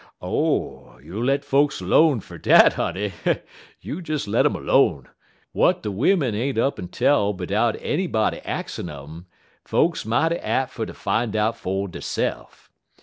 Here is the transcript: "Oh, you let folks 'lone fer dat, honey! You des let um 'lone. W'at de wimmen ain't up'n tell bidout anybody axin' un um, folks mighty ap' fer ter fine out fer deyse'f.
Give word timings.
"Oh, 0.19 0.97
you 0.97 1.23
let 1.23 1.45
folks 1.45 1.79
'lone 1.79 2.21
fer 2.21 2.39
dat, 2.39 2.73
honey! 2.73 3.13
You 3.81 4.01
des 4.01 4.27
let 4.27 4.47
um 4.47 4.53
'lone. 4.55 5.07
W'at 5.53 5.83
de 5.83 5.91
wimmen 5.91 6.33
ain't 6.33 6.57
up'n 6.57 6.87
tell 6.87 7.33
bidout 7.35 7.75
anybody 7.79 8.39
axin' 8.39 8.89
un 8.89 8.97
um, 8.97 9.25
folks 9.63 10.03
mighty 10.03 10.37
ap' 10.39 10.71
fer 10.71 10.87
ter 10.87 10.93
fine 10.93 11.35
out 11.35 11.55
fer 11.55 11.85
deyse'f. 11.85 12.71